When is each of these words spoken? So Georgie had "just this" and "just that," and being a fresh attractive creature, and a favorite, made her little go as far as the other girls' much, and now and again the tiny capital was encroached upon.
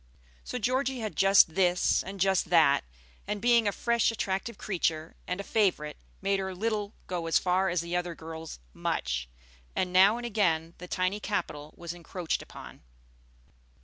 So 0.43 0.57
Georgie 0.57 1.01
had 1.01 1.15
"just 1.15 1.53
this" 1.53 2.01
and 2.03 2.19
"just 2.19 2.49
that," 2.49 2.83
and 3.27 3.39
being 3.39 3.67
a 3.67 3.71
fresh 3.71 4.09
attractive 4.09 4.57
creature, 4.57 5.15
and 5.27 5.39
a 5.39 5.43
favorite, 5.43 5.95
made 6.23 6.39
her 6.39 6.55
little 6.55 6.95
go 7.05 7.27
as 7.27 7.37
far 7.37 7.69
as 7.69 7.81
the 7.81 7.95
other 7.95 8.15
girls' 8.15 8.57
much, 8.73 9.29
and 9.75 9.93
now 9.93 10.17
and 10.17 10.25
again 10.25 10.73
the 10.79 10.87
tiny 10.87 11.19
capital 11.19 11.75
was 11.77 11.93
encroached 11.93 12.41
upon. 12.41 12.81